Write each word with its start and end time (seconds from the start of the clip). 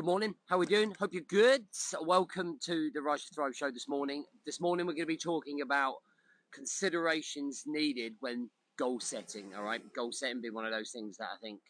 Good 0.00 0.06
morning. 0.06 0.34
How 0.46 0.56
are 0.56 0.60
we 0.60 0.64
doing? 0.64 0.94
Hope 0.98 1.12
you're 1.12 1.22
good. 1.28 1.66
Welcome 2.00 2.58
to 2.64 2.90
the 2.94 3.02
Rise 3.02 3.26
to 3.26 3.34
Thrive 3.34 3.54
show 3.54 3.70
this 3.70 3.86
morning. 3.86 4.24
This 4.46 4.58
morning 4.58 4.86
we're 4.86 4.94
going 4.94 5.02
to 5.02 5.06
be 5.06 5.18
talking 5.18 5.60
about 5.60 5.96
considerations 6.54 7.64
needed 7.66 8.14
when 8.20 8.48
goal 8.78 8.98
setting. 8.98 9.52
All 9.54 9.62
right, 9.62 9.82
goal 9.94 10.10
setting 10.10 10.40
being 10.40 10.54
one 10.54 10.64
of 10.64 10.72
those 10.72 10.90
things 10.90 11.18
that 11.18 11.26
I 11.26 11.36
think 11.42 11.60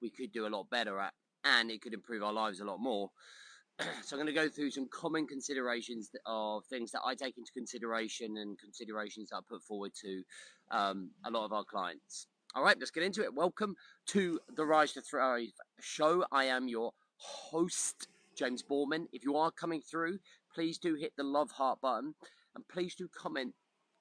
we 0.00 0.08
could 0.08 0.30
do 0.30 0.46
a 0.46 0.54
lot 0.54 0.70
better 0.70 1.00
at, 1.00 1.12
and 1.42 1.68
it 1.68 1.82
could 1.82 1.92
improve 1.92 2.22
our 2.22 2.32
lives 2.32 2.60
a 2.60 2.64
lot 2.64 2.78
more. 2.78 3.10
so 3.80 4.16
I'm 4.16 4.22
going 4.22 4.26
to 4.28 4.32
go 4.32 4.48
through 4.48 4.70
some 4.70 4.86
common 4.92 5.26
considerations 5.26 6.10
of 6.26 6.64
things 6.66 6.92
that 6.92 7.02
I 7.04 7.16
take 7.16 7.38
into 7.38 7.50
consideration 7.52 8.36
and 8.36 8.56
considerations 8.56 9.30
that 9.30 9.38
I 9.38 9.40
put 9.48 9.64
forward 9.64 9.90
to 10.00 10.22
um, 10.70 11.10
a 11.24 11.30
lot 11.32 11.44
of 11.44 11.52
our 11.52 11.64
clients. 11.64 12.28
All 12.54 12.62
right, 12.62 12.76
let's 12.78 12.92
get 12.92 13.02
into 13.02 13.24
it. 13.24 13.34
Welcome 13.34 13.74
to 14.10 14.38
the 14.54 14.64
Rise 14.64 14.92
to 14.92 15.00
Thrive 15.00 15.48
show. 15.80 16.24
I 16.30 16.44
am 16.44 16.68
your 16.68 16.92
host, 17.20 18.08
James 18.36 18.62
Borman. 18.62 19.06
If 19.12 19.24
you 19.24 19.36
are 19.36 19.50
coming 19.50 19.80
through, 19.80 20.18
please 20.54 20.78
do 20.78 20.94
hit 20.94 21.12
the 21.16 21.22
love 21.22 21.52
heart 21.52 21.80
button 21.80 22.14
and 22.54 22.66
please 22.68 22.94
do 22.94 23.08
comment 23.08 23.54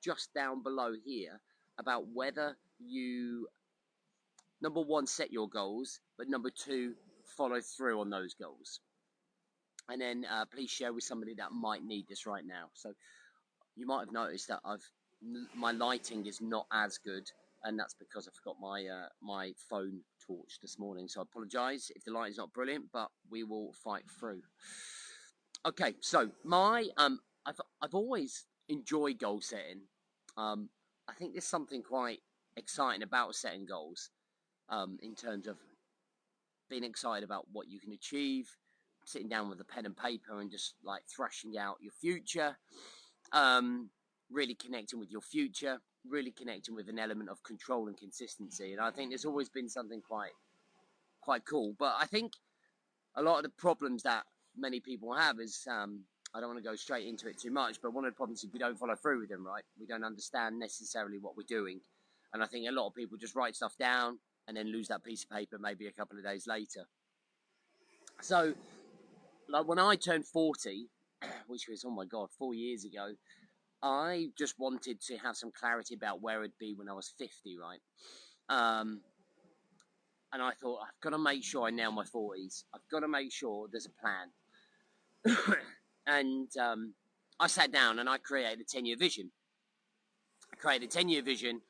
just 0.03 0.33
down 0.33 0.63
below 0.63 0.93
here 1.05 1.41
about 1.77 2.05
whether 2.13 2.57
you, 2.79 3.47
number 4.61 4.81
one, 4.81 5.05
set 5.05 5.31
your 5.31 5.49
goals, 5.49 5.99
but 6.17 6.29
number 6.29 6.49
two, 6.49 6.93
follow 7.37 7.59
through 7.61 7.99
on 7.99 8.09
those 8.09 8.33
goals. 8.33 8.79
And 9.89 10.01
then 10.01 10.25
uh, 10.31 10.45
please 10.45 10.69
share 10.69 10.93
with 10.93 11.03
somebody 11.03 11.33
that 11.35 11.51
might 11.51 11.83
need 11.83 12.07
this 12.07 12.25
right 12.25 12.45
now. 12.45 12.69
So 12.73 12.93
you 13.75 13.87
might 13.87 14.01
have 14.01 14.11
noticed 14.11 14.47
that 14.47 14.59
I've 14.63 14.87
my 15.53 15.71
lighting 15.73 16.25
is 16.27 16.39
not 16.39 16.65
as 16.71 16.97
good 16.97 17.29
and 17.63 17.77
that's 17.77 17.93
because 17.93 18.27
I 18.27 18.31
forgot 18.31 18.55
my 18.61 18.85
uh, 18.85 19.07
my 19.21 19.51
phone 19.69 20.01
this 20.61 20.77
morning. 20.77 21.07
So 21.07 21.21
I 21.21 21.23
apologise 21.23 21.91
if 21.95 22.03
the 22.03 22.11
light 22.11 22.31
is 22.31 22.37
not 22.37 22.53
brilliant, 22.53 22.85
but 22.93 23.09
we 23.29 23.43
will 23.43 23.73
fight 23.73 24.03
through. 24.19 24.41
Okay, 25.65 25.93
so 26.01 26.29
my 26.43 26.87
um, 26.97 27.19
I've 27.45 27.59
I've 27.81 27.95
always 27.95 28.45
enjoyed 28.67 29.19
goal 29.19 29.41
setting. 29.41 29.81
Um, 30.37 30.69
I 31.07 31.13
think 31.13 31.33
there's 31.33 31.45
something 31.45 31.81
quite 31.81 32.19
exciting 32.55 33.03
about 33.03 33.35
setting 33.35 33.65
goals, 33.65 34.11
um, 34.69 34.97
in 35.01 35.15
terms 35.15 35.47
of 35.47 35.57
being 36.69 36.83
excited 36.83 37.23
about 37.23 37.45
what 37.51 37.67
you 37.67 37.79
can 37.79 37.91
achieve, 37.91 38.55
sitting 39.05 39.27
down 39.27 39.49
with 39.49 39.59
a 39.59 39.65
pen 39.65 39.85
and 39.85 39.97
paper 39.97 40.39
and 40.39 40.51
just 40.51 40.75
like 40.83 41.03
thrashing 41.07 41.57
out 41.57 41.77
your 41.81 41.91
future, 41.91 42.55
um, 43.31 43.89
really 44.29 44.53
connecting 44.53 44.99
with 44.99 45.11
your 45.11 45.21
future 45.21 45.79
really 46.07 46.31
connecting 46.31 46.75
with 46.75 46.89
an 46.89 46.99
element 46.99 47.29
of 47.29 47.43
control 47.43 47.87
and 47.87 47.97
consistency. 47.97 48.73
And 48.73 48.81
I 48.81 48.91
think 48.91 49.09
there's 49.09 49.25
always 49.25 49.49
been 49.49 49.69
something 49.69 50.01
quite 50.01 50.31
quite 51.21 51.45
cool. 51.45 51.75
But 51.77 51.95
I 51.99 52.05
think 52.05 52.33
a 53.15 53.21
lot 53.21 53.37
of 53.37 53.43
the 53.43 53.49
problems 53.49 54.03
that 54.03 54.23
many 54.55 54.79
people 54.79 55.13
have 55.13 55.39
is 55.39 55.67
um, 55.69 56.01
I 56.33 56.39
don't 56.39 56.49
want 56.49 56.63
to 56.63 56.69
go 56.69 56.75
straight 56.75 57.07
into 57.07 57.27
it 57.27 57.39
too 57.39 57.51
much, 57.51 57.81
but 57.81 57.93
one 57.93 58.05
of 58.05 58.11
the 58.11 58.15
problems 58.15 58.43
is 58.43 58.51
we 58.51 58.59
don't 58.59 58.77
follow 58.77 58.95
through 58.95 59.19
with 59.19 59.29
them, 59.29 59.45
right? 59.45 59.63
We 59.79 59.85
don't 59.85 60.03
understand 60.03 60.59
necessarily 60.59 61.17
what 61.17 61.35
we're 61.35 61.43
doing. 61.47 61.81
And 62.33 62.43
I 62.43 62.45
think 62.45 62.67
a 62.67 62.71
lot 62.71 62.87
of 62.87 62.95
people 62.95 63.17
just 63.17 63.35
write 63.35 63.55
stuff 63.55 63.75
down 63.77 64.19
and 64.47 64.55
then 64.55 64.71
lose 64.71 64.87
that 64.89 65.03
piece 65.03 65.23
of 65.23 65.29
paper 65.29 65.57
maybe 65.59 65.87
a 65.87 65.91
couple 65.91 66.17
of 66.17 66.23
days 66.23 66.45
later. 66.47 66.85
So, 68.21 68.53
like 69.47 69.67
when 69.67 69.79
I 69.79 69.95
turned 69.95 70.27
40, 70.27 70.87
which 71.47 71.67
was, 71.67 71.83
oh 71.85 71.91
my 71.91 72.05
God, 72.05 72.29
four 72.37 72.53
years 72.53 72.85
ago, 72.85 73.13
I 73.81 74.29
just 74.37 74.59
wanted 74.59 75.01
to 75.07 75.17
have 75.17 75.37
some 75.37 75.51
clarity 75.51 75.95
about 75.95 76.21
where 76.21 76.43
I'd 76.43 76.57
be 76.59 76.73
when 76.75 76.89
I 76.89 76.93
was 76.93 77.13
50, 77.17 77.57
right? 77.57 77.79
Um, 78.49 79.01
and 80.33 80.41
I 80.41 80.51
thought, 80.51 80.81
I've 80.83 81.01
got 81.01 81.11
to 81.11 81.17
make 81.17 81.43
sure 81.43 81.67
I 81.67 81.71
nail 81.71 81.91
my 81.91 82.03
40s. 82.03 82.63
I've 82.73 82.87
got 82.91 82.99
to 83.01 83.07
make 83.07 83.31
sure 83.31 83.67
there's 83.71 83.87
a 83.87 85.25
plan. 85.25 85.57
and 86.07 86.47
um, 86.57 86.93
I 87.39 87.47
sat 87.47 87.71
down 87.71 87.99
and 87.99 88.09
I 88.09 88.17
created 88.17 88.59
a 88.59 88.63
10 88.63 88.85
year 88.85 88.97
vision. 88.97 89.31
I 90.51 90.57
created 90.57 90.89
a 90.89 90.91
10 90.91 91.09
year 91.09 91.21
vision, 91.21 91.61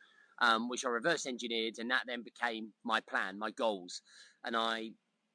um, 0.42 0.68
which 0.68 0.86
I 0.86 0.90
reverse 0.90 1.26
engineered, 1.26 1.76
and 1.78 1.92
that 1.92 2.04
then 2.08 2.24
became 2.24 2.70
my 2.84 3.02
plan, 3.02 3.38
my 3.38 3.52
goals. 3.52 4.02
And 4.44 4.56
I 4.56 4.92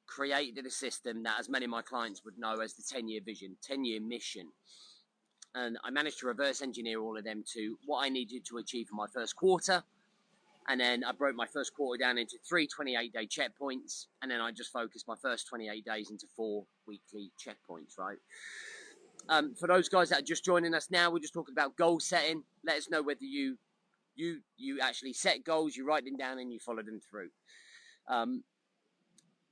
created 0.06 0.66
a 0.66 0.70
system 0.70 1.22
that, 1.22 1.38
as 1.38 1.48
many 1.48 1.64
of 1.66 1.70
my 1.70 1.82
clients 1.82 2.24
would 2.24 2.36
know, 2.36 2.60
as 2.60 2.74
the 2.74 2.82
10 2.88 3.08
year 3.08 3.20
vision, 3.24 3.56
10 3.62 3.84
year 3.84 4.00
mission 4.00 4.48
and 5.54 5.78
I 5.84 5.91
managed 5.91 6.19
to 6.20 6.26
reverse 6.26 6.62
engineer 6.62 7.00
all 7.00 7.16
of 7.16 7.25
them 7.25 7.44
to 7.54 7.78
what 7.87 8.04
I 8.04 8.09
needed 8.09 8.44
to 8.47 8.59
achieve 8.59 8.88
for 8.88 8.97
my 8.97 9.06
first 9.06 9.37
quarter. 9.37 9.82
And 10.66 10.81
then 10.81 11.04
I 11.04 11.12
broke 11.12 11.37
my 11.37 11.47
first 11.47 11.75
quarter 11.75 12.03
down 12.03 12.16
into 12.16 12.37
three 12.48 12.66
28 12.66 13.12
day 13.12 13.26
checkpoints. 13.26 14.06
And 14.22 14.31
then 14.31 14.41
I 14.41 14.50
just 14.50 14.72
focused 14.72 15.06
my 15.06 15.14
first 15.20 15.47
28 15.47 15.84
days 15.84 16.10
into 16.10 16.26
four 16.37 16.64
weekly 16.87 17.31
checkpoints, 17.38 17.98
right? 17.98 18.16
Um, 19.28 19.54
for 19.54 19.66
those 19.69 19.88
guys 19.88 20.09
that 20.10 20.20
are 20.20 20.25
just 20.25 20.44
joining 20.44 20.75
us 20.75 20.91
now, 20.91 21.10
we're 21.10 21.19
just 21.19 21.34
talking 21.34 21.53
about 21.53 21.76
goal 21.76 22.00
setting. 22.00 22.43
Let 22.64 22.76
us 22.76 22.91
know 22.91 23.03
whether 23.03 23.25
you 23.25 23.59
you 24.16 24.41
you 24.56 24.81
actually 24.81 25.12
set 25.12 25.44
goals, 25.44 25.76
you 25.76 25.87
write 25.87 26.04
them 26.04 26.16
down, 26.16 26.38
and 26.38 26.53
you 26.53 26.59
follow 26.59 26.82
them 26.82 27.00
through. 27.10 27.31
Um, 28.09 28.44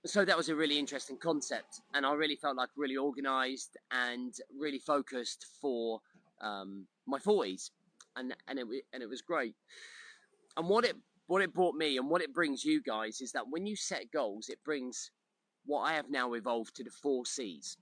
so 0.05 0.25
that 0.25 0.37
was 0.37 0.49
a 0.49 0.55
really 0.55 0.79
interesting 0.79 1.17
concept 1.17 1.81
and 1.95 2.05
i 2.05 2.13
really 2.13 2.35
felt 2.37 2.57
like 2.57 2.69
really 2.77 2.97
organized 2.97 3.77
and 3.93 4.35
really 4.59 4.79
focused 4.79 5.47
for 5.61 6.01
um, 6.41 6.87
my 7.07 7.19
40s 7.19 7.71
and 8.17 8.35
and 8.49 8.59
it, 8.59 8.67
and 8.93 9.03
it 9.03 9.09
was 9.09 9.23
great. 9.23 9.55
And 10.57 10.69
what 10.69 10.85
it 10.85 10.97
what 11.27 11.43
it 11.43 11.55
brought 11.55 11.75
me 11.75 11.97
and 11.97 12.11
what 12.11 12.23
it 12.23 12.35
brings 12.35 12.65
you 12.65 12.83
guys 12.83 13.21
is 13.21 13.33
that 13.33 13.49
when 13.49 13.67
you 13.67 13.77
set 13.77 14.11
goals 14.13 14.49
it 14.49 14.59
brings 14.65 15.11
what 15.65 15.83
i 15.83 15.93
have 15.95 16.11
now 16.11 16.33
evolved 16.35 16.75
to 16.77 16.85
the 16.85 16.91
four 16.91 17.25
c's. 17.25 17.77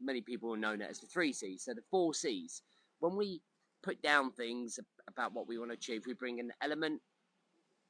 Many 0.00 0.20
people 0.20 0.56
know 0.56 0.76
that 0.76 0.90
as 0.90 0.98
the 0.98 1.06
three 1.06 1.32
c's. 1.32 1.64
So 1.64 1.74
the 1.74 1.82
four 1.90 2.12
c's. 2.12 2.62
When 3.00 3.16
we 3.16 3.40
put 3.82 4.02
down 4.02 4.32
things 4.32 4.78
about 5.08 5.32
what 5.32 5.48
we 5.48 5.58
want 5.58 5.70
to 5.70 5.74
achieve 5.74 6.04
we 6.06 6.14
bring 6.14 6.38
an 6.38 6.52
element 6.62 7.00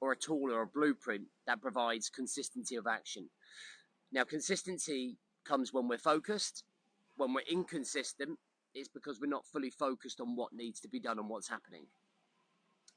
or 0.02 0.10
a 0.10 0.16
tool 0.16 0.52
or 0.52 0.62
a 0.62 0.66
blueprint 0.66 1.22
that 1.46 1.62
provides 1.62 2.10
consistency 2.10 2.74
of 2.74 2.88
action. 2.88 3.30
Now, 4.10 4.24
consistency 4.24 5.16
comes 5.46 5.72
when 5.72 5.86
we're 5.86 5.96
focused. 5.96 6.64
When 7.16 7.32
we're 7.32 7.44
inconsistent, 7.48 8.36
it's 8.74 8.88
because 8.88 9.20
we're 9.20 9.28
not 9.28 9.46
fully 9.46 9.70
focused 9.70 10.20
on 10.20 10.34
what 10.34 10.52
needs 10.52 10.80
to 10.80 10.88
be 10.88 10.98
done 10.98 11.20
and 11.20 11.28
what's 11.28 11.48
happening. 11.48 11.86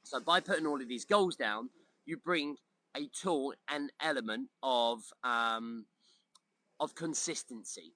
So, 0.02 0.18
by 0.18 0.40
putting 0.40 0.66
all 0.66 0.82
of 0.82 0.88
these 0.88 1.04
goals 1.04 1.36
down, 1.36 1.70
you 2.06 2.16
bring 2.16 2.56
a 2.96 3.08
tool 3.08 3.54
an 3.70 3.90
element 4.02 4.48
of 4.62 5.02
um, 5.22 5.86
of 6.80 6.94
consistency, 6.96 7.92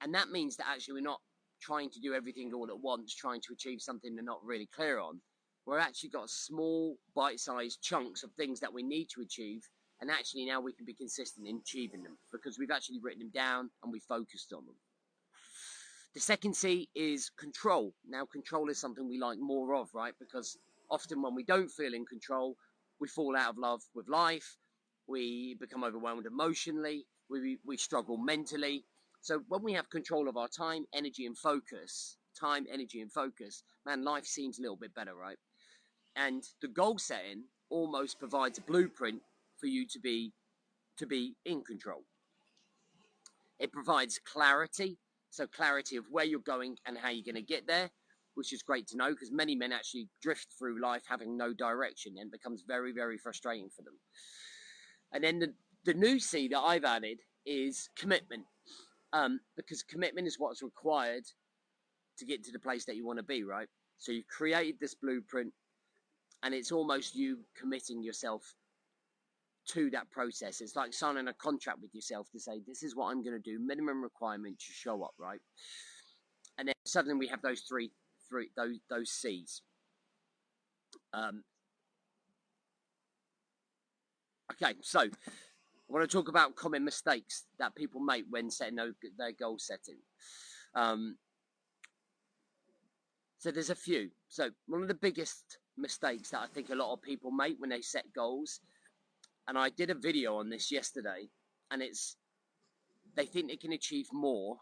and 0.00 0.14
that 0.14 0.30
means 0.30 0.56
that 0.56 0.66
actually 0.68 0.94
we're 0.94 1.02
not 1.02 1.20
trying 1.60 1.90
to 1.90 2.00
do 2.00 2.14
everything 2.14 2.52
all 2.54 2.70
at 2.70 2.80
once, 2.80 3.14
trying 3.14 3.40
to 3.42 3.52
achieve 3.52 3.82
something 3.82 4.14
they're 4.14 4.24
not 4.24 4.42
really 4.44 4.68
clear 4.74 4.98
on 4.98 5.20
we're 5.66 5.78
actually 5.78 6.08
got 6.10 6.30
small 6.30 6.96
bite-sized 7.14 7.80
chunks 7.82 8.22
of 8.22 8.32
things 8.32 8.60
that 8.60 8.72
we 8.72 8.82
need 8.82 9.08
to 9.14 9.20
achieve 9.20 9.68
and 10.00 10.10
actually 10.10 10.46
now 10.46 10.60
we 10.60 10.72
can 10.72 10.84
be 10.84 10.94
consistent 10.94 11.46
in 11.46 11.56
achieving 11.56 12.02
them 12.02 12.16
because 12.32 12.58
we've 12.58 12.70
actually 12.70 12.98
written 13.02 13.20
them 13.20 13.30
down 13.34 13.70
and 13.82 13.92
we 13.92 14.00
focused 14.00 14.52
on 14.52 14.64
them. 14.64 14.74
The 16.14 16.20
second 16.20 16.56
c 16.56 16.88
is 16.94 17.30
control. 17.38 17.94
Now 18.08 18.24
control 18.24 18.70
is 18.70 18.78
something 18.78 19.08
we 19.08 19.18
like 19.18 19.38
more 19.38 19.74
of 19.74 19.90
right? 19.94 20.14
Because 20.18 20.56
often 20.90 21.22
when 21.22 21.34
we 21.34 21.44
don't 21.44 21.70
feel 21.70 21.94
in 21.94 22.06
control 22.06 22.56
we 22.98 23.08
fall 23.08 23.36
out 23.36 23.50
of 23.50 23.58
love 23.58 23.82
with 23.94 24.08
life 24.08 24.56
we 25.06 25.56
become 25.60 25.84
overwhelmed 25.84 26.26
emotionally 26.26 27.06
we, 27.28 27.58
we 27.64 27.76
struggle 27.76 28.16
mentally. 28.16 28.84
So 29.20 29.42
when 29.48 29.62
we 29.62 29.72
have 29.74 29.88
control 29.88 30.28
of 30.28 30.36
our 30.36 30.48
time 30.48 30.84
energy 30.92 31.26
and 31.26 31.36
focus 31.36 32.16
time 32.38 32.66
energy 32.72 33.00
and 33.00 33.12
focus 33.12 33.62
man 33.84 34.04
life 34.04 34.24
seems 34.24 34.58
a 34.58 34.62
little 34.62 34.76
bit 34.76 34.94
better 34.94 35.14
right 35.14 35.36
and 36.16 36.44
the 36.60 36.68
goal 36.68 36.98
setting 36.98 37.44
almost 37.68 38.18
provides 38.18 38.58
a 38.58 38.62
blueprint 38.62 39.20
for 39.58 39.66
you 39.66 39.86
to 39.86 39.98
be 39.98 40.32
to 40.98 41.06
be 41.06 41.34
in 41.44 41.62
control. 41.62 42.02
It 43.58 43.72
provides 43.72 44.20
clarity, 44.24 44.98
so 45.30 45.46
clarity 45.46 45.96
of 45.96 46.04
where 46.10 46.24
you're 46.24 46.40
going 46.40 46.76
and 46.86 46.98
how 46.98 47.10
you're 47.10 47.24
going 47.24 47.34
to 47.34 47.42
get 47.42 47.66
there, 47.66 47.90
which 48.34 48.52
is 48.52 48.62
great 48.62 48.86
to 48.88 48.96
know 48.96 49.10
because 49.10 49.30
many 49.30 49.54
men 49.54 49.72
actually 49.72 50.08
drift 50.22 50.48
through 50.58 50.80
life 50.82 51.02
having 51.08 51.36
no 51.36 51.52
direction 51.52 52.14
and 52.18 52.30
becomes 52.30 52.64
very 52.66 52.92
very 52.92 53.18
frustrating 53.18 53.70
for 53.74 53.82
them. 53.82 53.94
And 55.12 55.24
then 55.24 55.38
the 55.38 55.52
the 55.84 55.94
new 55.94 56.18
C 56.18 56.48
that 56.48 56.58
I've 56.58 56.84
added 56.84 57.20
is 57.46 57.88
commitment, 57.96 58.44
um, 59.12 59.40
because 59.56 59.82
commitment 59.82 60.26
is 60.26 60.38
what's 60.38 60.62
required 60.62 61.24
to 62.18 62.26
get 62.26 62.44
to 62.44 62.52
the 62.52 62.58
place 62.58 62.84
that 62.84 62.96
you 62.96 63.06
want 63.06 63.18
to 63.18 63.22
be, 63.22 63.44
right? 63.44 63.68
So 63.98 64.12
you've 64.12 64.28
created 64.28 64.76
this 64.78 64.94
blueprint, 64.94 65.52
and 66.42 66.54
it's 66.54 66.72
almost 66.72 67.14
you 67.14 67.38
committing 67.58 68.02
yourself 68.02 68.54
to 69.68 69.90
that 69.90 70.10
process. 70.10 70.60
It's 70.60 70.76
like 70.76 70.92
signing 70.92 71.28
a 71.28 71.34
contract 71.34 71.80
with 71.82 71.94
yourself 71.94 72.30
to 72.32 72.40
say, 72.40 72.60
this 72.66 72.82
is 72.82 72.96
what 72.96 73.10
I'm 73.10 73.22
going 73.22 73.40
to 73.40 73.50
do, 73.50 73.58
minimum 73.58 74.02
requirement 74.02 74.58
to 74.58 74.72
show 74.72 75.02
up, 75.02 75.14
right? 75.18 75.40
And 76.58 76.68
then 76.68 76.74
suddenly 76.84 77.16
we 77.16 77.26
have 77.28 77.42
those 77.42 77.60
three, 77.60 77.90
three 78.28 78.50
those 78.56 78.78
those 78.88 79.10
C's. 79.10 79.62
Um, 81.12 81.44
okay, 84.52 84.74
so 84.80 85.00
I 85.00 85.08
want 85.88 86.08
to 86.08 86.16
talk 86.16 86.28
about 86.28 86.56
common 86.56 86.84
mistakes 86.84 87.44
that 87.58 87.74
people 87.74 88.00
make 88.00 88.24
when 88.30 88.50
setting 88.50 88.78
their 89.18 89.32
goal 89.32 89.58
setting. 89.58 89.98
Um, 90.74 91.16
so 93.38 93.50
there's 93.50 93.70
a 93.70 93.74
few. 93.74 94.10
So 94.28 94.50
one 94.66 94.82
of 94.82 94.88
the 94.88 94.94
biggest 94.94 95.58
mistakes 95.80 96.30
that 96.30 96.40
I 96.40 96.46
think 96.46 96.70
a 96.70 96.74
lot 96.74 96.92
of 96.92 97.02
people 97.02 97.30
make 97.30 97.56
when 97.58 97.70
they 97.70 97.80
set 97.80 98.12
goals, 98.14 98.60
and 99.48 99.58
I 99.58 99.70
did 99.70 99.90
a 99.90 99.94
video 99.94 100.36
on 100.36 100.50
this 100.50 100.70
yesterday, 100.70 101.28
and 101.70 101.82
it's 101.82 102.16
they 103.16 103.26
think 103.26 103.48
they 103.48 103.56
can 103.56 103.72
achieve 103.72 104.06
more 104.12 104.58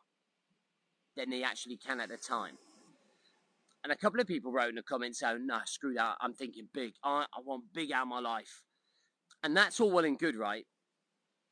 than 1.16 1.30
they 1.30 1.42
actually 1.42 1.76
can 1.76 2.00
at 2.00 2.08
the 2.08 2.16
time. 2.16 2.56
And 3.84 3.92
a 3.92 3.96
couple 3.96 4.20
of 4.20 4.26
people 4.26 4.52
wrote 4.52 4.70
in 4.70 4.74
the 4.74 4.82
comments 4.82 5.20
saying, 5.20 5.46
no, 5.46 5.58
screw 5.66 5.94
that, 5.94 6.16
I'm 6.20 6.34
thinking 6.34 6.68
big. 6.72 6.94
I, 7.04 7.26
I 7.32 7.40
want 7.44 7.64
big 7.72 7.92
out 7.92 8.02
of 8.02 8.08
my 8.08 8.20
life. 8.20 8.62
And 9.42 9.56
that's 9.56 9.80
all 9.80 9.90
well 9.90 10.04
and 10.04 10.18
good, 10.18 10.36
right? 10.36 10.64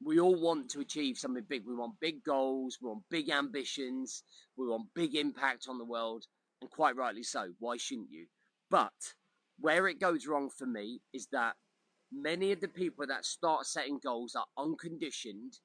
We 0.05 0.21
all 0.21 0.35
want 0.41 0.71
to 0.71 0.81
achieve 0.81 1.17
something 1.17 1.45
big. 1.49 1.63
We 1.67 1.75
want 1.75 2.01
big 2.01 2.23
goals, 2.25 2.79
we 2.83 2.89
want 2.89 3.05
big 3.11 3.31
ambitions, 3.31 4.23
we 4.57 4.67
want 4.67 4.89
big 4.95 5.15
impact 5.15 5.67
on 5.69 5.79
the 5.79 5.85
world, 5.85 6.25
and 6.61 6.71
quite 6.71 6.97
rightly 6.97 7.23
so. 7.23 7.53
Why 7.59 7.77
shouldn't 7.77 8.11
you? 8.11 8.27
But 8.71 8.93
where 9.59 9.89
it 9.89 10.01
goes 10.01 10.27
wrong 10.27 10.51
for 10.51 10.67
me 10.67 11.01
is 11.13 11.29
that 11.33 11.55
many 12.13 12.53
of 12.53 12.61
the 12.61 12.69
people 12.69 13.07
that 13.07 13.25
start 13.25 13.67
setting 13.67 13.99
goals 14.03 14.35
are 14.35 14.47
unconditioned 14.59 15.59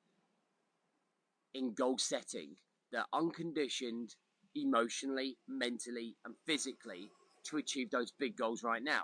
in 1.54 1.74
goal 1.74 1.98
setting. 1.98 2.56
They're 2.92 3.06
unconditioned 3.14 4.16
emotionally, 4.56 5.38
mentally, 5.48 6.16
and 6.26 6.36
physically 6.46 7.10
to 7.46 7.58
achieve 7.58 7.90
those 7.92 8.12
big 8.12 8.36
goals 8.38 8.64
right 8.64 8.84
now. 8.84 9.04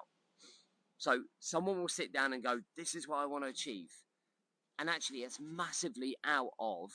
So 0.98 1.24
someone 1.40 1.80
will 1.80 1.88
sit 1.88 2.12
down 2.12 2.34
and 2.34 2.44
go, 2.44 2.62
This 2.76 2.96
is 2.96 3.08
what 3.08 3.18
I 3.18 3.26
want 3.26 3.44
to 3.44 3.50
achieve. 3.50 3.90
And 4.80 4.90
actually, 4.90 5.20
it's 5.20 5.40
massively 5.40 6.16
out 6.24 6.52
of 6.60 6.92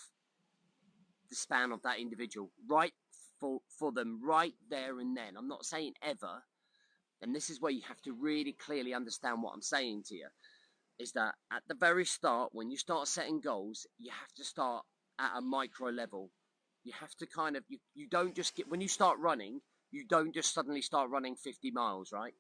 the 1.28 1.36
span 1.36 1.72
of 1.72 1.82
that 1.82 1.98
individual, 1.98 2.50
right 2.68 2.92
for, 3.40 3.60
for 3.78 3.90
them, 3.90 4.20
right 4.22 4.54
there 4.70 5.00
and 5.00 5.16
then. 5.16 5.36
I'm 5.36 5.48
not 5.48 5.64
saying 5.64 5.94
ever. 6.02 6.44
And 7.22 7.34
this 7.34 7.50
is 7.50 7.60
where 7.60 7.72
you 7.72 7.82
have 7.88 8.02
to 8.02 8.12
really 8.12 8.52
clearly 8.52 8.94
understand 8.94 9.42
what 9.42 9.52
I'm 9.54 9.62
saying 9.62 10.02
to 10.08 10.14
you 10.14 10.26
is 10.98 11.12
that 11.12 11.34
at 11.52 11.62
the 11.68 11.74
very 11.74 12.04
start, 12.04 12.50
when 12.52 12.70
you 12.70 12.76
start 12.76 13.08
setting 13.08 13.40
goals, 13.40 13.86
you 13.98 14.10
have 14.10 14.32
to 14.36 14.44
start 14.44 14.84
at 15.18 15.36
a 15.36 15.40
micro 15.40 15.90
level. 15.90 16.30
You 16.84 16.92
have 17.00 17.14
to 17.16 17.26
kind 17.26 17.56
of 17.56 17.64
you, 17.68 17.78
you 17.94 18.08
don't 18.08 18.34
just 18.34 18.56
get 18.56 18.68
when 18.68 18.80
you 18.80 18.88
start 18.88 19.18
running 19.18 19.60
you 19.92 20.04
don't 20.08 20.34
just 20.34 20.54
suddenly 20.54 20.80
start 20.80 21.10
running 21.10 21.36
50 21.36 21.70
miles 21.70 22.12
right? 22.12 22.32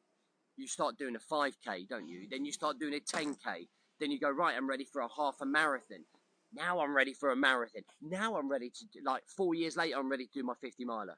You 0.56 0.66
start 0.66 0.98
doing 0.98 1.16
a 1.16 1.34
5k 1.34 1.88
don't 1.88 2.08
you? 2.08 2.26
Then 2.30 2.44
you 2.44 2.52
start 2.52 2.78
doing 2.78 2.94
a 2.94 3.00
10k 3.00 3.68
then 4.00 4.10
you 4.10 4.18
go 4.18 4.30
right 4.30 4.56
i'm 4.56 4.68
ready 4.68 4.84
for 4.84 5.02
a 5.02 5.08
half 5.16 5.36
a 5.40 5.46
marathon. 5.46 6.04
Now 6.52 6.80
i'm 6.80 6.96
ready 6.96 7.12
for 7.12 7.30
a 7.30 7.36
marathon. 7.36 7.82
Now 8.00 8.36
i'm 8.36 8.50
ready 8.50 8.70
to 8.70 8.86
like 9.04 9.22
four 9.36 9.54
years 9.54 9.76
later 9.76 9.96
i'm 9.98 10.10
ready 10.10 10.26
to 10.26 10.32
do 10.40 10.42
my 10.42 10.54
50 10.60 10.84
miler. 10.84 11.16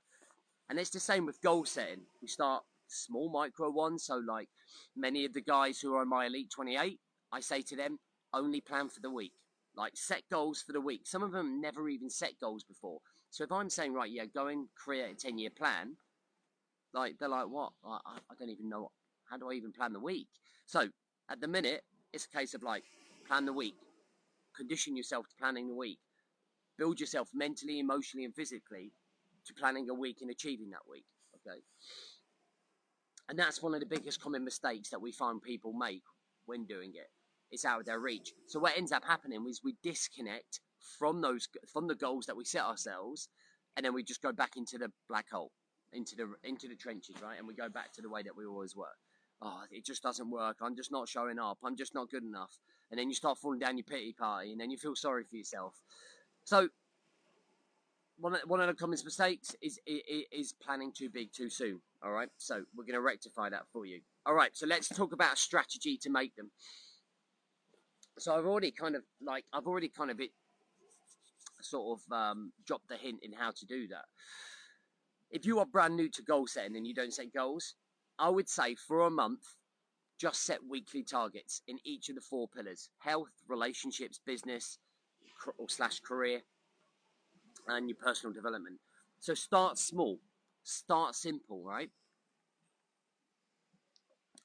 And 0.68 0.78
it's 0.78 0.90
the 0.90 1.00
same 1.00 1.24
with 1.24 1.40
goal 1.40 1.64
setting. 1.64 2.02
We 2.20 2.28
start 2.28 2.62
small 2.88 3.30
micro 3.30 3.70
ones 3.70 4.04
so 4.04 4.16
like 4.26 4.48
many 4.96 5.24
of 5.24 5.32
the 5.32 5.40
guys 5.40 5.80
who 5.80 5.94
are 5.94 6.02
in 6.02 6.08
my 6.08 6.26
elite 6.26 6.50
28 6.50 6.98
i 7.32 7.40
say 7.40 7.62
to 7.62 7.76
them 7.76 7.98
only 8.32 8.60
plan 8.60 8.88
for 8.88 9.00
the 9.00 9.10
week 9.10 9.32
like 9.76 9.92
set 9.94 10.22
goals 10.30 10.62
for 10.62 10.72
the 10.72 10.80
week 10.80 11.02
some 11.04 11.22
of 11.22 11.32
them 11.32 11.60
never 11.60 11.88
even 11.88 12.10
set 12.10 12.32
goals 12.40 12.64
before 12.64 13.00
so 13.34 13.42
if 13.42 13.50
I'm 13.50 13.68
saying, 13.68 13.92
right, 13.94 14.08
yeah, 14.08 14.26
go 14.26 14.46
and 14.46 14.68
create 14.76 15.10
a 15.10 15.14
10 15.16 15.38
year 15.38 15.50
plan, 15.50 15.96
like 16.92 17.18
they're 17.18 17.28
like, 17.28 17.48
what? 17.48 17.72
I, 17.84 17.98
I 18.06 18.34
don't 18.38 18.48
even 18.50 18.68
know. 18.68 18.92
How 19.28 19.36
do 19.36 19.50
I 19.50 19.54
even 19.54 19.72
plan 19.72 19.92
the 19.92 19.98
week? 19.98 20.28
So 20.66 20.86
at 21.28 21.40
the 21.40 21.48
minute, 21.48 21.82
it's 22.12 22.26
a 22.26 22.38
case 22.38 22.54
of 22.54 22.62
like, 22.62 22.84
plan 23.26 23.44
the 23.44 23.52
week, 23.52 23.74
condition 24.56 24.96
yourself 24.96 25.26
to 25.26 25.34
planning 25.36 25.66
the 25.66 25.74
week, 25.74 25.98
build 26.78 27.00
yourself 27.00 27.28
mentally, 27.34 27.80
emotionally, 27.80 28.24
and 28.24 28.36
physically 28.36 28.92
to 29.46 29.54
planning 29.54 29.90
a 29.90 29.94
week 29.94 30.18
and 30.20 30.30
achieving 30.30 30.70
that 30.70 30.88
week. 30.88 31.06
Okay. 31.34 31.58
And 33.28 33.38
that's 33.38 33.62
one 33.62 33.74
of 33.74 33.80
the 33.80 33.86
biggest 33.86 34.20
common 34.20 34.44
mistakes 34.44 34.90
that 34.90 35.00
we 35.00 35.12
find 35.12 35.40
people 35.40 35.72
make 35.72 36.02
when 36.46 36.66
doing 36.66 36.92
it. 36.94 37.08
It's 37.50 37.64
out 37.64 37.80
of 37.80 37.86
their 37.86 38.00
reach. 38.00 38.32
So 38.46 38.58
what 38.58 38.76
ends 38.76 38.92
up 38.92 39.04
happening 39.04 39.44
is 39.48 39.62
we 39.62 39.76
disconnect 39.82 40.60
from 40.98 41.20
those 41.20 41.48
from 41.72 41.88
the 41.88 41.94
goals 41.94 42.26
that 42.26 42.36
we 42.36 42.44
set 42.44 42.62
ourselves, 42.62 43.28
and 43.76 43.84
then 43.84 43.94
we 43.94 44.02
just 44.02 44.22
go 44.22 44.32
back 44.32 44.56
into 44.56 44.76
the 44.76 44.90
black 45.08 45.30
hole, 45.30 45.52
into 45.92 46.16
the 46.16 46.34
into 46.48 46.68
the 46.68 46.76
trenches, 46.76 47.16
right? 47.22 47.38
And 47.38 47.46
we 47.46 47.54
go 47.54 47.68
back 47.68 47.92
to 47.94 48.02
the 48.02 48.10
way 48.10 48.22
that 48.22 48.36
we 48.36 48.44
always 48.44 48.76
were. 48.76 48.96
Oh, 49.40 49.62
it 49.70 49.84
just 49.84 50.02
doesn't 50.02 50.30
work. 50.30 50.58
I'm 50.60 50.76
just 50.76 50.92
not 50.92 51.08
showing 51.08 51.38
up. 51.38 51.58
I'm 51.64 51.76
just 51.76 51.94
not 51.94 52.10
good 52.10 52.22
enough. 52.22 52.58
And 52.90 52.98
then 52.98 53.08
you 53.08 53.14
start 53.14 53.38
falling 53.38 53.58
down 53.58 53.76
your 53.76 53.84
pity 53.84 54.12
party, 54.12 54.52
and 54.52 54.60
then 54.60 54.70
you 54.70 54.76
feel 54.76 54.96
sorry 54.96 55.24
for 55.24 55.36
yourself. 55.36 55.80
So 56.44 56.68
one 58.24 58.34
of, 58.36 58.40
one 58.46 58.58
of 58.58 58.68
the 58.68 58.72
common 58.72 58.98
mistakes 59.04 59.54
is, 59.60 59.78
is 59.86 60.24
is 60.32 60.52
planning 60.54 60.90
too 60.90 61.10
big 61.10 61.30
too 61.30 61.50
soon. 61.50 61.78
All 62.02 62.10
right, 62.10 62.30
so 62.38 62.62
we're 62.74 62.84
going 62.84 62.94
to 62.94 63.02
rectify 63.02 63.50
that 63.50 63.64
for 63.70 63.84
you. 63.84 64.00
All 64.24 64.32
right, 64.32 64.56
so 64.56 64.66
let's 64.66 64.88
talk 64.88 65.12
about 65.12 65.34
a 65.34 65.36
strategy 65.36 65.98
to 65.98 66.08
make 66.08 66.34
them. 66.34 66.50
So 68.18 68.34
I've 68.34 68.46
already 68.46 68.70
kind 68.70 68.96
of 68.96 69.02
like 69.20 69.44
I've 69.52 69.66
already 69.66 69.90
kind 69.90 70.10
of 70.10 70.20
it 70.20 70.30
sort 71.60 72.00
of 72.00 72.12
um, 72.16 72.52
drop 72.66 72.80
the 72.88 72.96
hint 72.96 73.18
in 73.22 73.30
how 73.30 73.50
to 73.50 73.66
do 73.66 73.88
that. 73.88 74.06
If 75.30 75.44
you 75.44 75.58
are 75.58 75.66
brand 75.66 75.94
new 75.94 76.08
to 76.08 76.22
goal 76.22 76.46
setting 76.46 76.78
and 76.78 76.86
you 76.86 76.94
don't 76.94 77.12
set 77.12 77.30
goals, 77.34 77.74
I 78.18 78.30
would 78.30 78.48
say 78.48 78.74
for 78.74 79.02
a 79.02 79.10
month, 79.10 79.42
just 80.18 80.46
set 80.46 80.60
weekly 80.66 81.02
targets 81.02 81.60
in 81.68 81.78
each 81.84 82.08
of 82.08 82.14
the 82.14 82.22
four 82.22 82.48
pillars 82.48 82.88
health, 83.00 83.32
relationships, 83.48 84.18
business, 84.24 84.78
or 85.58 85.68
slash 85.68 86.00
career, 86.00 86.40
and 87.68 87.88
your 87.88 87.96
personal 87.96 88.32
development. 88.32 88.76
So 89.20 89.34
start 89.34 89.78
small, 89.78 90.18
start 90.62 91.14
simple, 91.14 91.62
right? 91.62 91.90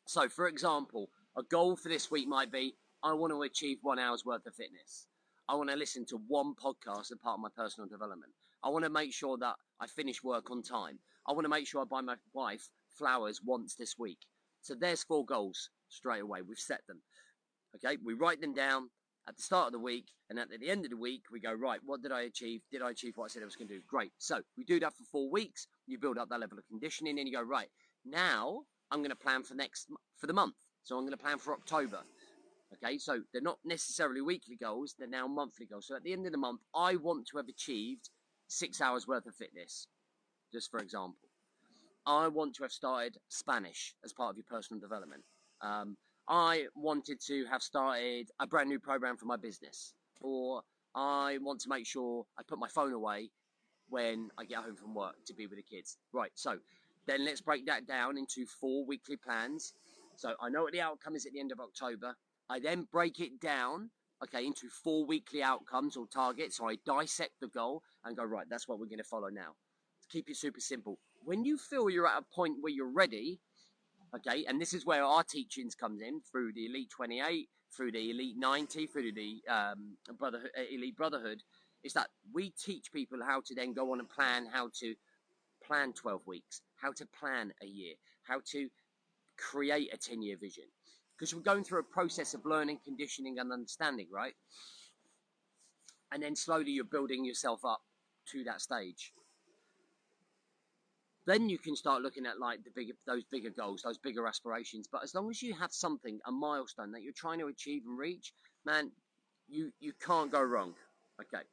So, 0.05 0.27
for 0.27 0.47
example, 0.47 1.09
a 1.37 1.43
goal 1.43 1.75
for 1.75 1.89
this 1.89 2.09
week 2.09 2.27
might 2.27 2.51
be 2.51 2.75
I 3.03 3.13
want 3.13 3.31
to 3.31 3.43
achieve 3.43 3.77
one 3.81 3.99
hour's 3.99 4.25
worth 4.25 4.45
of 4.45 4.55
fitness. 4.55 5.07
I 5.47 5.55
want 5.55 5.69
to 5.69 5.75
listen 5.75 6.05
to 6.07 6.19
one 6.27 6.53
podcast 6.53 7.11
as 7.11 7.17
part 7.21 7.35
of 7.35 7.41
my 7.41 7.49
personal 7.55 7.87
development. 7.87 8.31
I 8.63 8.69
want 8.69 8.83
to 8.85 8.89
make 8.89 9.13
sure 9.13 9.37
that 9.37 9.55
I 9.79 9.87
finish 9.87 10.23
work 10.23 10.51
on 10.51 10.61
time. 10.61 10.99
I 11.27 11.31
want 11.31 11.45
to 11.45 11.49
make 11.49 11.67
sure 11.67 11.81
I 11.81 11.85
buy 11.85 12.01
my 12.01 12.15
wife 12.33 12.69
flowers 12.89 13.41
once 13.43 13.75
this 13.75 13.97
week. 13.97 14.19
So 14.61 14.75
there's 14.75 15.03
four 15.03 15.25
goals 15.25 15.69
straight 15.87 16.21
away. 16.21 16.41
We've 16.41 16.57
set 16.57 16.81
them. 16.87 17.01
Okay, 17.75 17.97
we 18.03 18.13
write 18.13 18.41
them 18.41 18.53
down 18.53 18.89
at 19.27 19.35
the 19.35 19.43
start 19.43 19.67
of 19.67 19.73
the 19.73 19.79
week, 19.79 20.07
and 20.29 20.39
at 20.39 20.49
the 20.49 20.69
end 20.69 20.85
of 20.85 20.91
the 20.91 20.97
week, 20.97 21.23
we 21.31 21.39
go, 21.39 21.53
right, 21.53 21.79
what 21.85 22.01
did 22.01 22.11
I 22.11 22.21
achieve? 22.21 22.61
Did 22.71 22.81
I 22.81 22.91
achieve 22.91 23.13
what 23.15 23.25
I 23.25 23.27
said 23.27 23.41
I 23.41 23.45
was 23.45 23.55
going 23.55 23.67
to 23.67 23.75
do? 23.75 23.81
Great. 23.87 24.11
So 24.17 24.41
we 24.57 24.63
do 24.63 24.79
that 24.79 24.95
for 24.95 25.03
four 25.11 25.29
weeks. 25.29 25.67
You 25.87 25.99
build 25.99 26.17
up 26.17 26.29
that 26.29 26.39
level 26.39 26.57
of 26.57 26.67
conditioning, 26.67 27.19
and 27.19 27.27
you 27.27 27.35
go, 27.35 27.43
right, 27.43 27.69
now 28.05 28.61
I'm 28.91 28.99
going 28.99 29.11
to 29.11 29.15
plan 29.15 29.43
for 29.43 29.55
next 29.55 29.87
for 30.17 30.27
the 30.27 30.33
month. 30.33 30.55
So 30.83 30.95
I'm 30.97 31.03
going 31.03 31.11
to 31.11 31.23
plan 31.23 31.37
for 31.37 31.53
October. 31.53 31.99
Okay, 32.73 32.97
so 32.97 33.21
they're 33.33 33.41
not 33.41 33.57
necessarily 33.65 34.21
weekly 34.21 34.55
goals, 34.55 34.95
they're 34.97 35.07
now 35.07 35.27
monthly 35.27 35.65
goals. 35.65 35.87
So 35.87 35.95
at 35.95 36.03
the 36.03 36.13
end 36.13 36.25
of 36.25 36.31
the 36.31 36.37
month, 36.37 36.61
I 36.75 36.95
want 36.95 37.27
to 37.27 37.37
have 37.37 37.47
achieved 37.47 38.09
six 38.47 38.79
hours 38.79 39.07
worth 39.07 39.25
of 39.25 39.35
fitness, 39.35 39.87
just 40.51 40.69
for 40.69 40.79
example. 40.79 41.29
I 42.05 42.27
want 42.27 42.55
to 42.55 42.63
have 42.63 42.71
started 42.71 43.17
Spanish 43.27 43.95
as 44.03 44.13
part 44.13 44.31
of 44.31 44.37
your 44.37 44.45
personal 44.49 44.79
development. 44.79 45.23
Um, 45.61 45.97
I 46.29 46.67
wanted 46.75 47.19
to 47.25 47.45
have 47.45 47.63
started 47.63 48.29
a 48.39 48.45
brand 48.45 48.69
new 48.69 48.79
program 48.79 49.17
for 49.17 49.25
my 49.25 49.35
business, 49.35 49.93
or 50.21 50.61
I 50.93 51.39
want 51.41 51.59
to 51.61 51.69
make 51.69 51.87
sure 51.87 52.25
I 52.37 52.43
put 52.47 52.59
my 52.59 52.67
phone 52.67 52.93
away 52.93 53.31
when 53.89 54.29
I 54.37 54.45
get 54.45 54.59
home 54.59 54.75
from 54.75 54.93
work 54.93 55.15
to 55.25 55.33
be 55.33 55.47
with 55.47 55.57
the 55.57 55.63
kids. 55.63 55.97
Right, 56.13 56.31
so 56.35 56.59
then 57.07 57.25
let's 57.25 57.41
break 57.41 57.65
that 57.65 57.87
down 57.87 58.15
into 58.15 58.45
four 58.45 58.85
weekly 58.85 59.17
plans. 59.17 59.73
So 60.17 60.35
I 60.39 60.49
know 60.49 60.61
what 60.61 60.73
the 60.73 60.81
outcome 60.81 61.15
is 61.15 61.25
at 61.25 61.33
the 61.33 61.39
end 61.39 61.51
of 61.51 61.59
October. 61.59 62.15
I 62.47 62.59
then 62.59 62.87
break 62.91 63.19
it 63.19 63.39
down, 63.39 63.89
okay, 64.23 64.45
into 64.45 64.69
four 64.69 65.07
weekly 65.07 65.41
outcomes 65.41 65.97
or 65.97 66.05
targets. 66.05 66.57
So 66.57 66.69
I 66.69 66.75
dissect 66.85 67.39
the 67.41 67.47
goal 67.47 67.81
and 68.05 68.15
go, 68.15 68.23
right, 68.23 68.45
that's 68.47 68.67
what 68.67 68.79
we're 68.79 68.85
going 68.85 68.99
to 68.99 69.03
follow 69.03 69.29
now. 69.29 69.55
Keep 70.11 70.29
it 70.29 70.37
super 70.37 70.59
simple. 70.59 70.99
When 71.23 71.43
you 71.43 71.57
feel 71.57 71.89
you're 71.89 72.07
at 72.07 72.19
a 72.19 72.35
point 72.35 72.57
where 72.61 72.71
you're 72.71 72.91
ready, 72.91 73.39
okay, 74.15 74.45
and 74.47 74.59
this 74.59 74.73
is 74.73 74.85
where 74.85 75.03
our 75.03 75.23
teachings 75.23 75.75
comes 75.75 76.01
in 76.01 76.21
through 76.31 76.53
the 76.53 76.65
Elite 76.65 76.89
28, 76.89 77.49
through 77.75 77.91
the 77.91 78.09
Elite 78.09 78.37
90, 78.37 78.87
through 78.87 79.11
the 79.13 79.41
um, 79.49 79.97
Brotherhood, 80.17 80.51
uh, 80.57 80.63
Elite 80.71 80.95
Brotherhood, 80.95 81.43
is 81.83 81.93
that 81.93 82.07
we 82.33 82.51
teach 82.51 82.91
people 82.91 83.19
how 83.25 83.41
to 83.45 83.55
then 83.55 83.73
go 83.73 83.91
on 83.91 83.99
and 83.99 84.09
plan 84.09 84.47
how 84.51 84.69
to 84.79 84.95
plan 85.65 85.93
12 85.93 86.21
weeks, 86.25 86.61
how 86.75 86.91
to 86.91 87.05
plan 87.05 87.53
a 87.61 87.65
year, 87.65 87.93
how 88.23 88.41
to 88.51 88.69
create 89.37 89.93
a 89.93 89.97
10 89.97 90.21
year 90.21 90.37
vision, 90.39 90.65
because 91.17 91.33
we're 91.33 91.41
going 91.41 91.63
through 91.63 91.79
a 91.79 91.83
process 91.83 92.33
of 92.33 92.45
learning, 92.45 92.79
conditioning, 92.83 93.39
and 93.39 93.51
understanding, 93.51 94.07
right? 94.11 94.33
And 96.11 96.23
then 96.23 96.35
slowly 96.35 96.71
you're 96.71 96.83
building 96.83 97.23
yourself 97.23 97.63
up 97.63 97.81
to 98.31 98.43
that 98.45 98.61
stage. 98.61 99.13
Then 101.29 101.47
you 101.47 101.59
can 101.59 101.75
start 101.75 102.01
looking 102.01 102.25
at 102.25 102.39
like 102.39 102.63
the 102.63 102.71
bigger, 102.75 102.93
those 103.05 103.23
bigger 103.23 103.51
goals, 103.51 103.83
those 103.83 103.99
bigger 103.99 104.25
aspirations. 104.25 104.87
But 104.91 105.03
as 105.03 105.13
long 105.13 105.29
as 105.29 105.43
you 105.43 105.53
have 105.53 105.71
something, 105.71 106.19
a 106.25 106.31
milestone 106.31 106.91
that 106.93 107.03
you're 107.03 107.13
trying 107.15 107.37
to 107.37 107.45
achieve 107.45 107.83
and 107.85 107.99
reach, 107.99 108.33
man, 108.65 108.89
you 109.47 109.71
you 109.79 109.93
can't 110.03 110.31
go 110.31 110.41
wrong. 110.41 110.73
Okay. 111.21 111.43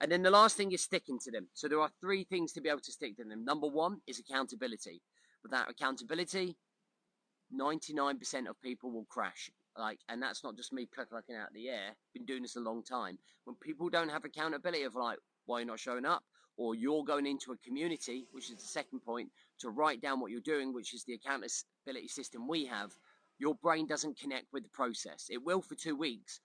And 0.00 0.10
then 0.10 0.24
the 0.24 0.30
last 0.30 0.56
thing 0.56 0.72
is 0.72 0.82
sticking 0.82 1.20
to 1.20 1.30
them. 1.30 1.46
So 1.54 1.68
there 1.68 1.80
are 1.80 1.90
three 2.00 2.24
things 2.24 2.52
to 2.54 2.60
be 2.60 2.68
able 2.68 2.80
to 2.80 2.90
stick 2.90 3.16
to 3.18 3.22
them. 3.22 3.44
Number 3.44 3.68
one 3.68 4.00
is 4.08 4.18
accountability. 4.18 5.02
Without 5.44 5.70
accountability, 5.70 6.56
99% 7.56 8.48
of 8.48 8.60
people 8.60 8.90
will 8.90 9.06
crash. 9.08 9.52
Like, 9.78 10.00
and 10.08 10.20
that's 10.20 10.42
not 10.42 10.56
just 10.56 10.72
me 10.72 10.88
clucking 10.92 11.36
out 11.36 11.48
of 11.48 11.54
the 11.54 11.68
air. 11.68 11.94
Been 12.12 12.26
doing 12.26 12.42
this 12.42 12.56
a 12.56 12.60
long 12.60 12.82
time. 12.82 13.18
When 13.44 13.54
people 13.54 13.88
don't 13.88 14.10
have 14.10 14.24
accountability 14.24 14.82
of 14.82 14.96
like, 14.96 15.18
why 15.46 15.60
you're 15.60 15.66
not 15.66 15.80
showing 15.80 16.04
up, 16.04 16.22
or 16.56 16.74
you're 16.74 17.04
going 17.04 17.26
into 17.26 17.52
a 17.52 17.56
community, 17.58 18.26
which 18.32 18.50
is 18.50 18.56
the 18.56 18.62
second 18.62 19.00
point, 19.00 19.30
to 19.60 19.70
write 19.70 20.00
down 20.00 20.20
what 20.20 20.30
you're 20.30 20.40
doing, 20.40 20.72
which 20.72 20.94
is 20.94 21.04
the 21.04 21.14
accountability 21.14 22.08
system 22.08 22.46
we 22.46 22.66
have, 22.66 22.92
your 23.38 23.54
brain 23.56 23.86
doesn't 23.86 24.18
connect 24.18 24.46
with 24.52 24.62
the 24.62 24.68
process. 24.70 25.26
It 25.30 25.42
will 25.42 25.62
for 25.62 25.74
two 25.74 25.96
weeks, 25.96 26.40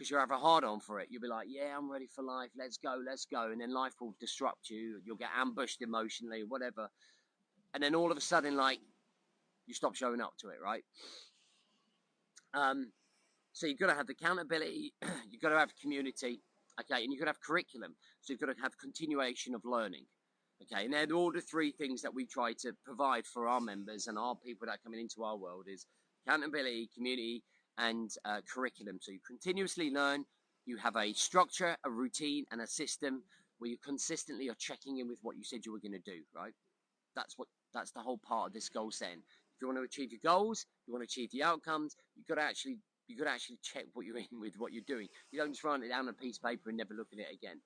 because 0.00 0.10
you 0.10 0.16
have 0.16 0.30
a 0.30 0.38
hard 0.38 0.64
on 0.64 0.80
for 0.80 0.98
it. 0.98 1.08
You'll 1.10 1.20
be 1.20 1.28
like, 1.28 1.46
yeah, 1.50 1.76
I'm 1.76 1.90
ready 1.90 2.06
for 2.06 2.22
life. 2.22 2.48
Let's 2.56 2.78
go, 2.78 2.98
let's 3.04 3.26
go. 3.26 3.50
And 3.50 3.60
then 3.60 3.74
life 3.74 3.92
will 4.00 4.14
disrupt 4.18 4.70
you. 4.70 4.98
You'll 5.04 5.16
get 5.16 5.28
ambushed 5.36 5.82
emotionally, 5.82 6.42
whatever. 6.42 6.88
And 7.74 7.82
then 7.82 7.94
all 7.94 8.10
of 8.10 8.16
a 8.16 8.20
sudden, 8.22 8.56
like, 8.56 8.78
you 9.66 9.74
stop 9.74 9.94
showing 9.94 10.22
up 10.22 10.32
to 10.40 10.48
it, 10.48 10.56
right? 10.64 10.82
Um, 12.54 12.92
so 13.52 13.66
you've 13.66 13.78
got 13.78 13.88
to 13.88 13.94
have 13.94 14.06
the 14.06 14.14
accountability. 14.14 14.94
you've 15.30 15.42
got 15.42 15.50
to 15.50 15.58
have 15.58 15.70
community. 15.80 16.40
Okay, 16.80 17.02
and 17.02 17.12
you've 17.12 17.20
got 17.20 17.26
to 17.26 17.30
have 17.30 17.40
curriculum. 17.40 17.94
So 18.20 18.32
you've 18.32 18.40
got 18.40 18.54
to 18.54 18.62
have 18.62 18.78
continuation 18.78 19.54
of 19.54 19.62
learning. 19.64 20.04
Okay, 20.62 20.84
and 20.84 20.92
they're 20.92 21.16
all 21.16 21.32
the 21.32 21.40
three 21.40 21.72
things 21.72 22.02
that 22.02 22.14
we 22.14 22.26
try 22.26 22.52
to 22.60 22.72
provide 22.84 23.26
for 23.26 23.48
our 23.48 23.60
members 23.60 24.06
and 24.06 24.18
our 24.18 24.34
people 24.34 24.66
that 24.66 24.74
are 24.74 24.84
coming 24.84 25.00
into 25.00 25.22
our 25.22 25.36
world 25.36 25.64
is 25.66 25.86
accountability, 26.26 26.90
community, 26.94 27.42
and 27.78 28.10
uh, 28.24 28.40
curriculum. 28.52 28.98
So 29.00 29.12
you 29.12 29.20
continuously 29.26 29.90
learn, 29.90 30.24
you 30.66 30.76
have 30.76 30.96
a 30.96 31.12
structure, 31.14 31.76
a 31.84 31.90
routine, 31.90 32.44
and 32.52 32.60
a 32.60 32.66
system 32.66 33.22
where 33.58 33.70
you 33.70 33.78
consistently 33.82 34.48
are 34.48 34.56
checking 34.58 34.98
in 34.98 35.08
with 35.08 35.18
what 35.22 35.36
you 35.36 35.44
said 35.44 35.64
you 35.64 35.72
were 35.72 35.80
going 35.80 35.92
to 35.92 35.98
do, 36.10 36.20
right? 36.34 36.52
That's 37.16 37.38
what 37.38 37.48
that's 37.72 37.92
the 37.92 38.00
whole 38.00 38.18
part 38.18 38.48
of 38.48 38.52
this 38.52 38.68
goal 38.68 38.90
setting. 38.90 39.18
If 39.18 39.62
you 39.62 39.68
want 39.68 39.78
to 39.78 39.84
achieve 39.84 40.10
your 40.10 40.20
goals, 40.24 40.66
you 40.86 40.92
want 40.92 41.02
to 41.02 41.12
achieve 41.12 41.30
the 41.30 41.42
outcomes, 41.42 41.96
you've 42.16 42.26
got 42.26 42.36
to 42.36 42.42
actually 42.42 42.78
you 43.10 43.24
to 43.24 43.30
actually 43.30 43.58
check 43.62 43.84
what 43.92 44.06
you're 44.06 44.18
in 44.18 44.40
with 44.40 44.54
what 44.58 44.72
you're 44.72 44.84
doing. 44.86 45.08
You 45.30 45.38
don't 45.38 45.52
just 45.52 45.64
write 45.64 45.82
it 45.82 45.88
down 45.88 46.00
on 46.00 46.08
a 46.08 46.12
piece 46.12 46.38
of 46.38 46.44
paper 46.44 46.70
and 46.70 46.78
never 46.78 46.94
look 46.94 47.08
at 47.12 47.18
it 47.18 47.26
again. 47.32 47.60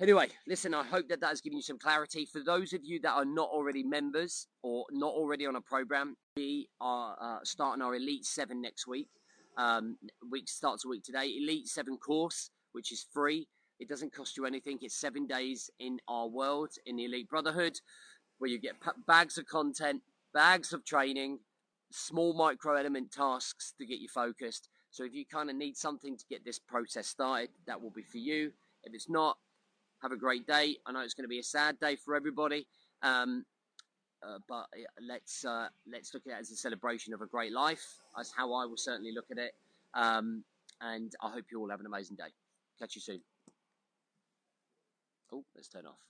Anyway, 0.00 0.28
listen, 0.48 0.74
I 0.74 0.82
hope 0.82 1.08
that 1.08 1.20
that 1.20 1.28
has 1.28 1.40
given 1.40 1.56
you 1.58 1.62
some 1.62 1.78
clarity. 1.78 2.26
For 2.26 2.40
those 2.40 2.72
of 2.72 2.80
you 2.82 3.00
that 3.02 3.12
are 3.12 3.24
not 3.24 3.48
already 3.48 3.84
members 3.84 4.48
or 4.62 4.86
not 4.90 5.12
already 5.12 5.46
on 5.46 5.54
a 5.54 5.60
program, 5.60 6.16
we 6.36 6.68
are 6.80 7.16
uh, 7.20 7.38
starting 7.44 7.80
our 7.80 7.94
Elite 7.94 8.24
7 8.24 8.60
next 8.60 8.88
week. 8.88 9.08
Um, 9.56 9.96
week 10.32 10.48
starts 10.48 10.84
a 10.84 10.88
week 10.88 11.04
today. 11.04 11.36
Elite 11.40 11.68
7 11.68 11.96
course, 11.98 12.50
which 12.72 12.90
is 12.90 13.06
free. 13.12 13.46
It 13.80 13.88
doesn't 13.88 14.12
cost 14.12 14.36
you 14.36 14.46
anything. 14.46 14.78
It's 14.82 14.96
seven 14.96 15.26
days 15.26 15.70
in 15.78 15.98
our 16.08 16.28
world, 16.28 16.70
in 16.86 16.96
the 16.96 17.04
Elite 17.04 17.28
Brotherhood, 17.28 17.78
where 18.38 18.50
you 18.50 18.58
get 18.58 18.76
bags 19.06 19.36
of 19.38 19.46
content, 19.46 20.02
bags 20.32 20.72
of 20.72 20.84
training, 20.84 21.40
small 21.94 22.34
micro 22.34 22.74
element 22.74 23.12
tasks 23.12 23.72
to 23.78 23.86
get 23.86 24.00
you 24.00 24.08
focused. 24.08 24.68
So 24.90 25.04
if 25.04 25.14
you 25.14 25.24
kind 25.24 25.48
of 25.48 25.56
need 25.56 25.76
something 25.76 26.16
to 26.16 26.24
get 26.28 26.44
this 26.44 26.58
process 26.58 27.06
started, 27.06 27.50
that 27.66 27.80
will 27.80 27.90
be 27.90 28.02
for 28.02 28.18
you. 28.18 28.52
If 28.82 28.94
it's 28.94 29.08
not, 29.08 29.38
have 30.02 30.12
a 30.12 30.16
great 30.16 30.46
day. 30.46 30.76
I 30.86 30.92
know 30.92 31.00
it's 31.00 31.14
going 31.14 31.24
to 31.24 31.28
be 31.28 31.38
a 31.38 31.44
sad 31.44 31.78
day 31.80 31.96
for 31.96 32.14
everybody, 32.14 32.66
um, 33.02 33.44
uh, 34.22 34.38
but 34.48 34.66
let's 35.00 35.44
uh, 35.44 35.68
let's 35.90 36.12
look 36.12 36.24
at 36.26 36.32
it 36.32 36.40
as 36.40 36.50
a 36.50 36.56
celebration 36.56 37.14
of 37.14 37.22
a 37.22 37.26
great 37.26 37.52
life. 37.52 37.84
That's 38.16 38.32
how 38.32 38.52
I 38.52 38.66
will 38.66 38.76
certainly 38.76 39.12
look 39.12 39.26
at 39.30 39.38
it. 39.38 39.52
Um, 39.94 40.44
and 40.80 41.14
I 41.22 41.30
hope 41.30 41.44
you 41.50 41.60
all 41.60 41.70
have 41.70 41.80
an 41.80 41.86
amazing 41.86 42.16
day. 42.16 42.32
Catch 42.78 42.96
you 42.96 43.00
soon. 43.00 43.20
Oh, 45.32 45.44
let's 45.54 45.68
turn 45.68 45.86
off. 45.86 46.04